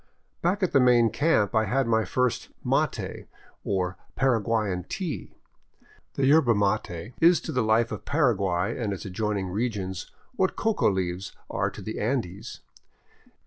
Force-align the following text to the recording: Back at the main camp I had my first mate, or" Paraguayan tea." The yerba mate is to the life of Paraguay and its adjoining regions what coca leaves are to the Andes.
Back 0.41 0.63
at 0.63 0.71
the 0.71 0.79
main 0.79 1.11
camp 1.11 1.53
I 1.53 1.65
had 1.65 1.85
my 1.85 2.05
first 2.05 2.49
mate, 2.65 3.27
or" 3.63 3.97
Paraguayan 4.15 4.85
tea." 4.89 5.35
The 6.15 6.25
yerba 6.25 6.55
mate 6.55 7.13
is 7.21 7.39
to 7.41 7.51
the 7.51 7.61
life 7.61 7.91
of 7.91 8.03
Paraguay 8.03 8.75
and 8.81 8.93
its 8.93 9.05
adjoining 9.05 9.49
regions 9.49 10.09
what 10.35 10.55
coca 10.55 10.87
leaves 10.87 11.33
are 11.51 11.69
to 11.69 11.83
the 11.83 11.99
Andes. 11.99 12.61